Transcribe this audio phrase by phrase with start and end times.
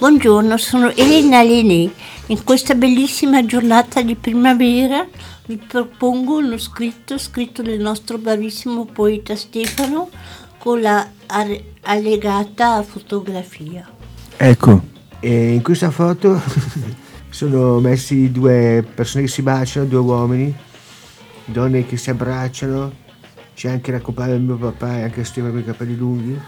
[0.00, 1.90] Buongiorno, sono Elena Lenè.
[2.28, 5.06] In questa bellissima giornata di primavera
[5.44, 10.08] vi propongo uno scritto scritto dal nostro bravissimo poeta Stefano
[10.56, 11.06] con la
[11.82, 13.86] allegata fotografia.
[14.38, 14.80] Ecco,
[15.20, 16.40] in questa foto
[17.28, 20.56] sono messi due persone che si baciano, due uomini,
[21.44, 22.90] donne che si abbracciano,
[23.54, 26.40] c'è anche la compagna del mio papà e anche Stefano con i capelli lunghi,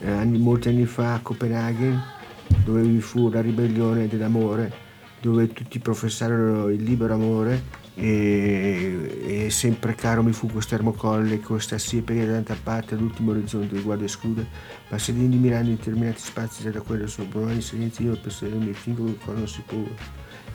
[0.00, 2.20] eh, anni- molti anni fa a Copenaghen,
[2.64, 4.72] dove vi fu la ribellione dell'amore,
[5.20, 11.78] dove tutti professarono il libero amore e, e sempre caro mi fu questo ermocolle, questa
[11.78, 14.46] siepe da tanta parte all'ultimo orizzonte del guardo esclude,
[14.88, 19.32] passerini mirando in determinati spazi da quello sopra umani silenzio io penso mi fingo che
[19.32, 19.84] non si può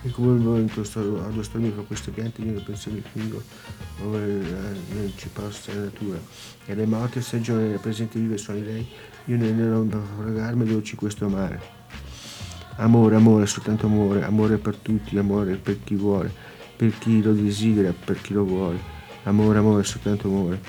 [0.04, 1.00] e come il momento sto
[1.38, 3.42] ostornire con queste piante io penso mi fingo
[4.02, 6.20] dove eh, non ci possa la natura.
[6.66, 8.88] E le morte stagione presente vive di lei
[9.26, 11.77] io ne non fregarmi dolci questo mare
[12.80, 16.32] Amore, amore, soltanto amore, amore per tutti, amore per chi vuole,
[16.76, 18.78] per chi lo desidera, per chi lo vuole.
[19.24, 20.62] Amore, amore, soltanto amore.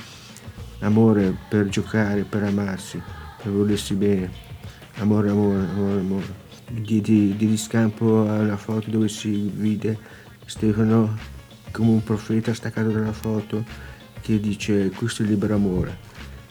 [0.81, 3.01] Amore per giocare, per amarsi,
[3.43, 4.31] per volersi bene.
[4.97, 6.47] Amore, amore, amore, amore.
[6.71, 9.99] Di, di, di riscampo alla foto dove si vede
[10.47, 11.15] Stefano
[11.73, 13.65] come un profeta staccato dalla foto
[14.23, 15.99] che dice questo è il libero amore.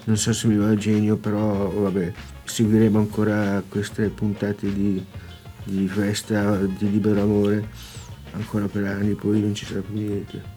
[0.04, 5.04] Non so se mi va il genio, però vabbè, seguiremo ancora queste puntate di
[5.68, 7.70] di festa di libero amore
[8.32, 10.56] ancora per anni, poi non ci sarà più niente.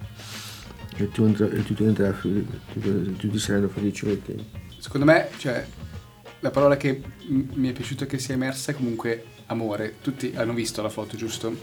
[0.97, 4.45] E, tu e tutti, andrà, tutti, tutti saranno felici con.
[4.79, 5.67] Secondo me, cioè,
[6.41, 9.97] la parola che mi è piaciuta che sia emersa è comunque amore.
[10.01, 11.57] Tutti hanno visto la foto, giusto?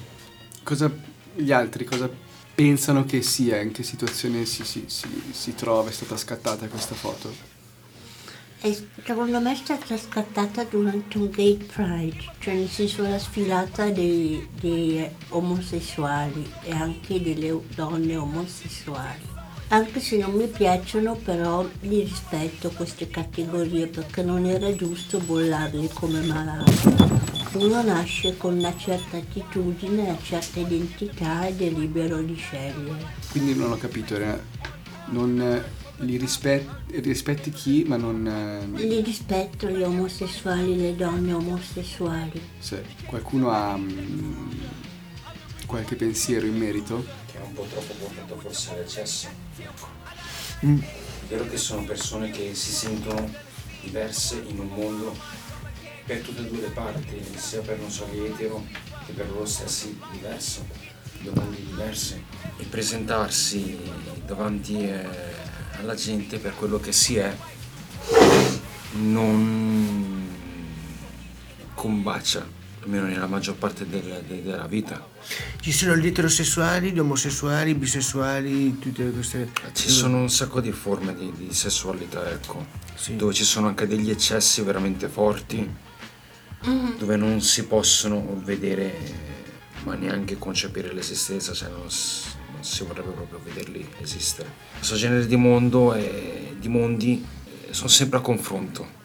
[0.63, 0.91] Cosa
[1.35, 2.09] gli altri cosa
[2.53, 3.61] pensano che sia?
[3.61, 5.89] In che situazione si, si, si, si trova?
[5.89, 7.46] È stata scattata questa foto?
[8.61, 13.89] E secondo me è stata scattata durante un gay pride, cioè nel senso la sfilata
[13.91, 19.35] dei, dei omosessuali e anche delle donne omosessuali.
[19.69, 25.89] Anche se non mi piacciono, però li rispetto queste categorie perché non era giusto bollarli
[25.93, 26.95] come malati.
[27.53, 33.13] Uno nasce con una certa attitudine, una certa identità ed è libero di scegliere.
[33.29, 34.17] Quindi non ho capito,
[35.09, 35.63] non eh,
[35.99, 36.67] li rispet-
[37.01, 38.25] rispetti chi, ma non...
[38.27, 42.39] eh, Li rispetto gli omosessuali, le donne omosessuali.
[42.59, 44.51] se qualcuno ha mm,
[45.65, 47.03] qualche pensiero in merito?
[47.31, 49.27] che è un po' troppo portato forse all'eccesso.
[50.65, 50.79] Mm.
[50.79, 53.29] È vero che sono persone che si sentono
[53.81, 55.15] diverse in un mondo
[56.05, 58.65] per tutte e due le parti, sia per non solo etero
[59.05, 60.65] che per loro stessi diverso,
[61.21, 62.23] due mondi diversi.
[62.57, 63.77] E presentarsi
[64.25, 65.05] davanti eh,
[65.79, 67.35] alla gente per quello che si è
[68.93, 70.25] non
[71.75, 72.45] combacia,
[72.83, 75.05] almeno nella maggior parte del- de- della vita.
[75.59, 79.51] Ci sono gli eterosessuali, gli omosessuali, i bisessuali, tutte queste...
[79.73, 82.65] Ci sono un sacco di forme di, di sessualità, ecco,
[82.95, 83.15] Sì.
[83.15, 85.69] dove ci sono anche degli eccessi veramente forti,
[86.97, 88.93] dove non si possono vedere,
[89.83, 94.51] ma neanche concepire l'esistenza, cioè non, s- non si vorrebbe proprio vederli esistere.
[94.77, 97.25] Questo genere di mondo e di mondi
[97.67, 98.95] eh, sono sempre a confronto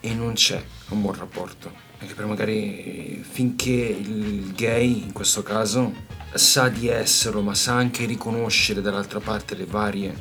[0.00, 1.72] e non c'è un buon rapporto.
[1.98, 5.92] Anche per magari finché il gay, in questo caso,
[6.34, 10.20] sa di esserlo, ma sa anche riconoscere dall'altra parte le varie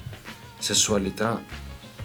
[0.59, 1.43] sessualità,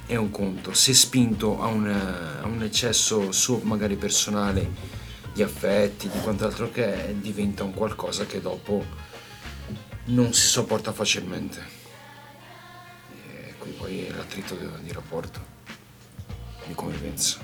[0.06, 0.72] è un conto.
[0.72, 4.94] Se spinto a un, eh, a un eccesso suo magari personale
[5.34, 8.82] di affetti, di quant'altro che è, diventa un qualcosa che dopo
[10.06, 11.62] non si sopporta facilmente.
[13.24, 15.40] E qui poi l'attrito di, di rapporto,
[16.66, 17.38] di convivenza.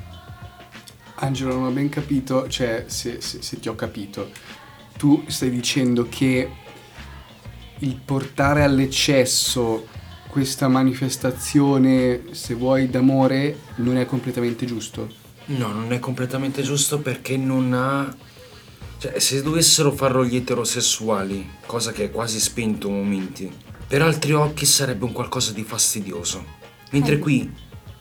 [1.16, 4.30] Angelo, non ho ben capito, cioè se, se- se ti ho capito,
[4.96, 6.50] tu stai dicendo che
[7.78, 9.86] il portare all'eccesso
[10.28, 15.20] questa manifestazione, se vuoi, d'amore non è completamente giusto.
[15.46, 18.16] No, non è completamente giusto perché non ha...
[19.02, 23.52] Cioè, se dovessero farlo gli eterosessuali, cosa che è quasi spento a momenti,
[23.88, 26.44] per altri occhi sarebbe un qualcosa di fastidioso.
[26.92, 27.52] Mentre qui,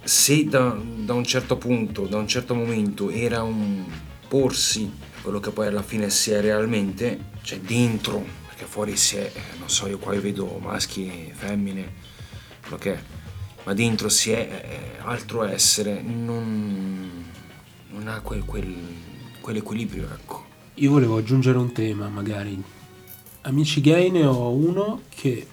[0.03, 3.83] se da, da un certo punto, da un certo momento era un,
[4.25, 9.15] opporsi a quello che poi alla fine si è realmente, cioè dentro, perché fuori si
[9.15, 11.93] è, eh, non so, io qua vedo maschi, femmine,
[12.61, 13.03] quello che è,
[13.63, 17.25] ma dentro si è eh, altro essere, non,
[17.89, 18.77] non ha quel, quel,
[19.41, 20.40] quell'equilibrio, ecco.
[20.75, 22.61] Io volevo aggiungere un tema, magari.
[23.41, 25.47] Amici gay ne ho uno che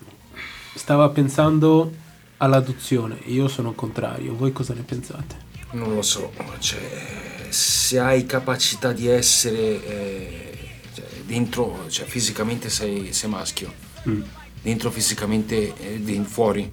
[0.74, 1.92] stava pensando
[2.38, 3.18] all'adozione.
[3.26, 4.34] Io sono contrario.
[4.36, 5.46] Voi cosa ne pensate?
[5.72, 10.58] Non lo so, cioè, se hai capacità di essere eh,
[10.94, 14.22] cioè, dentro, cioè fisicamente sei, sei maschio, Mm.
[14.62, 16.72] dentro fisicamente, eh, fuori,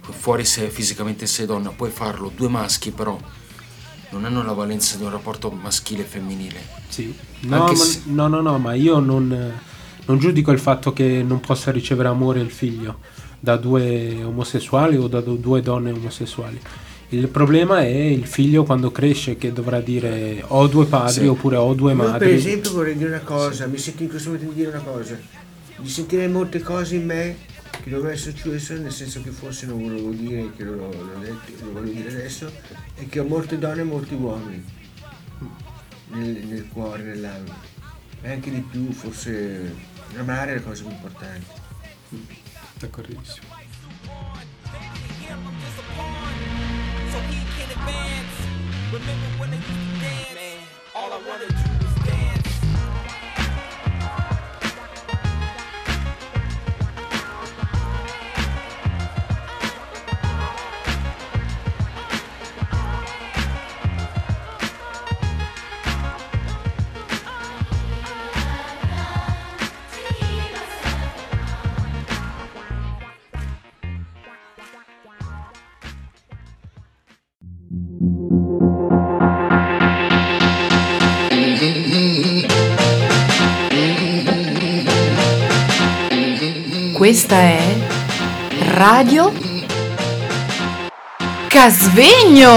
[0.00, 3.18] fuori se fisicamente sei donna, puoi farlo, due maschi però
[4.10, 6.60] non hanno la valenza di un rapporto maschile e femminile.
[6.88, 7.14] Sì.
[7.40, 9.52] No, se- no, no, no, ma io non,
[10.06, 12.98] non giudico il fatto che non possa ricevere amore il figlio
[13.38, 16.60] da due omosessuali o da due donne omosessuali.
[17.10, 21.26] Il problema è il figlio quando cresce che dovrà dire ho due padri Sì.
[21.26, 22.32] oppure ho due Io per madri.
[22.32, 25.16] esempio vorrei dire una cosa, mi sento in questo momento di dire una cosa,
[25.76, 27.36] di sentire molte cose in me
[27.82, 31.64] che dovevano essere successe, nel senso che forse non volevo dire, che lo, lo, detto,
[31.64, 32.50] lo voglio dire adesso,
[32.96, 34.64] e che ho molte donne e molti uomini
[36.08, 37.56] nel, nel cuore, nell'anima.
[38.22, 39.74] E anche di più, forse
[40.16, 41.46] amare è la cosa più importante.
[42.78, 43.46] D'accordissimo.
[48.92, 50.36] Remember when they used to dance?
[50.94, 51.85] All I wanna do
[87.06, 87.86] Questa è
[88.72, 89.32] Radio
[91.46, 92.50] Casvegno.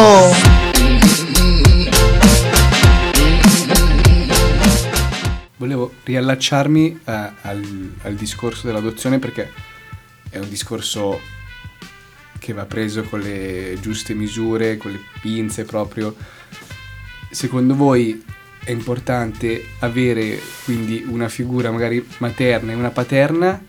[5.56, 7.12] Volevo riallacciarmi eh,
[7.42, 9.51] al, al discorso dell'adozione perché
[10.31, 11.19] è un discorso
[12.40, 16.16] che va preso con le giuste misure, con le pinze proprio.
[17.30, 18.25] Secondo voi
[18.63, 23.69] è importante avere quindi una figura magari materna e una paterna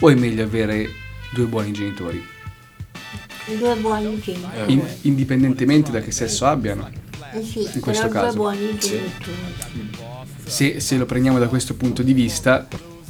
[0.00, 0.88] o è meglio avere
[1.32, 2.24] due buoni genitori?
[3.46, 4.72] Due buoni genitori.
[4.72, 6.90] In- indipendentemente da che sesso abbiano.
[7.32, 8.26] Eh sì, in questo caso.
[8.26, 9.34] due buoni genitori.
[10.44, 12.66] Se, se lo prendiamo da questo punto di vista,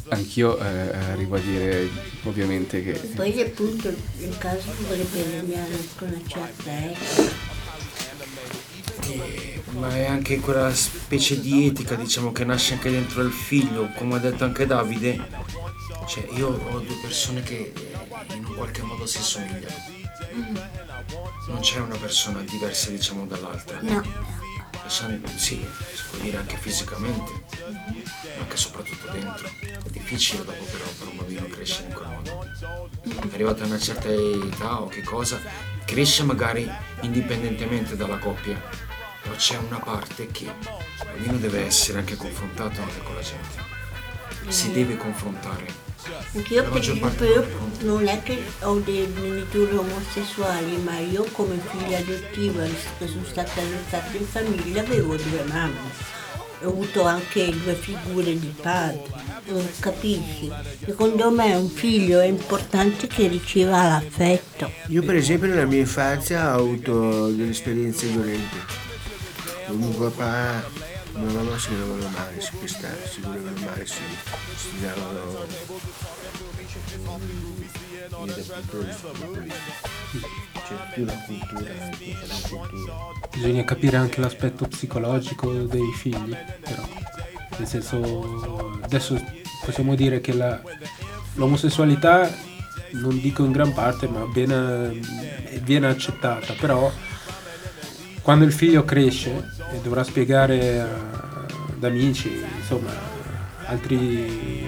[0.08, 0.64] anch'io eh,
[1.12, 1.88] arrivo a dire
[2.24, 7.46] ovviamente che Poi appunto il caso dovrebbe regnare con una certa etica.
[9.10, 13.88] Eh, ma è anche quella specie di etica, diciamo, che nasce anche dentro il figlio,
[13.94, 15.26] come ha detto anche Davide.
[16.06, 19.96] Cioè, io ho due persone che eh, in un qualche modo si somigliano.
[21.48, 23.78] Non c'è una persona diversa, diciamo, dall'altra.
[23.82, 24.02] No,
[24.86, 25.56] Sono- Sì,
[25.94, 27.30] si può dire anche fisicamente,
[27.60, 29.48] ma anche soprattutto dentro.
[29.60, 32.46] È difficile dopo però per un bambino crescere in quel modo.
[33.32, 35.38] Arrivato a una certa età o che cosa,
[35.84, 36.70] cresce magari
[37.02, 38.60] indipendentemente dalla coppia,
[39.38, 40.52] c'è una parte che il
[41.04, 43.76] bambino deve essere anche confrontato anche con la gente.
[44.48, 45.66] Si deve confrontare.
[46.34, 47.46] anche io La per esempio io
[47.82, 53.24] non è che ho dei genitori omosessuali, ma io come figlia adottiva, visto che sono
[53.24, 56.16] stata adottata in famiglia, avevo due mamme.
[56.62, 59.04] Ho avuto anche due figure di padre,
[59.46, 60.50] non capisci?
[60.84, 64.68] Secondo me un figlio è importante che riceva l'affetto.
[64.88, 68.87] Io per esempio nella mia infanzia ho avuto delle esperienze violente.
[69.70, 74.00] Mio papà e mia mamma si volevano male, si pestava, si volevano male, si
[78.48, 79.52] piccoli, piccoli.
[80.66, 81.70] C'è più la cultura,
[82.26, 82.94] la cultura.
[83.32, 86.86] Bisogna capire anche l'aspetto psicologico dei figli, però.
[87.58, 89.20] Nel senso, adesso
[89.64, 90.60] possiamo dire che la-
[91.34, 92.32] l'omosessualità,
[92.92, 95.00] non dico in gran parte, ma viene,
[95.62, 96.90] viene accettata, però
[98.22, 101.46] quando il figlio cresce e dovrà spiegare a-
[101.76, 102.92] ad amici, insomma,
[103.66, 104.66] altri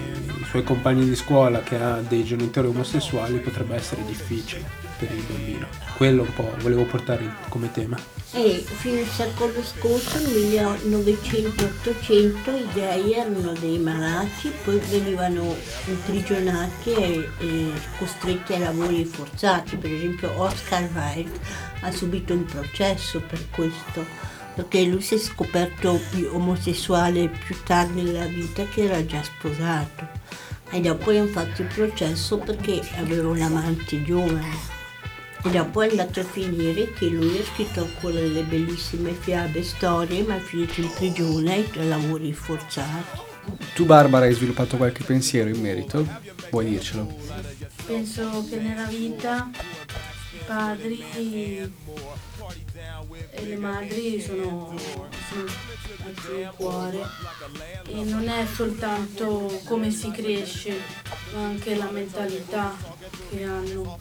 [0.50, 4.64] suoi compagni di scuola che ha dei genitori omosessuali potrebbe essere difficile
[4.98, 5.66] per il bambino.
[5.96, 7.96] Quello un po' volevo portare come tema.
[8.32, 10.34] E fino al secolo scorso, nel
[10.84, 15.54] 1900-800, i gay erano dei malati, poi venivano
[15.86, 19.76] imprigionati e, e costretti ai lavori forzati.
[19.76, 21.38] Per esempio Oscar Wilde
[21.80, 24.04] ha subito un processo per questo,
[24.60, 30.06] perché lui si è scoperto più omosessuale più tardi nella vita che era già sposato.
[30.70, 34.78] E dopo hanno fatto il processo perché aveva un amante giovane.
[35.42, 40.22] E dopo è andato a finire che lui ha scritto ancora delle bellissime fiabe, storie,
[40.24, 43.18] ma è finito in prigione per lavori forzati.
[43.74, 46.06] Tu Barbara hai sviluppato qualche pensiero in merito?
[46.50, 47.10] Vuoi dircelo?
[47.86, 49.50] Penso che nella vita
[50.46, 51.04] padri
[53.30, 54.76] e le madri sono,
[55.28, 55.50] sono
[56.04, 57.02] al suo cuore
[57.86, 60.80] e non è soltanto come si cresce,
[61.34, 62.74] ma anche la mentalità
[63.30, 63.98] che hanno,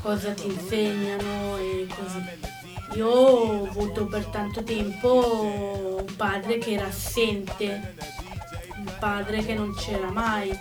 [0.00, 2.98] cosa ti insegnano e così.
[2.98, 7.94] Io ho avuto per tanto tempo un padre che era assente,
[8.76, 10.56] un padre che non c'era mai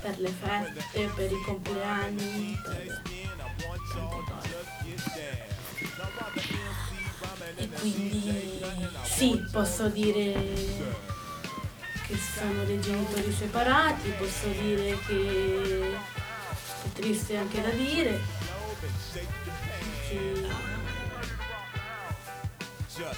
[0.00, 3.15] per le feste, per i compleanni, per.
[7.58, 8.62] E quindi
[9.04, 10.32] sì, posso dire
[12.06, 15.96] che sono dei genitori separati, posso dire che
[16.84, 18.20] è triste anche da dire.
[20.08, 20.46] Che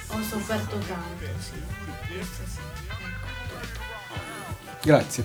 [0.08, 1.62] ho sofferto tanto, sì.
[4.82, 5.24] Grazie.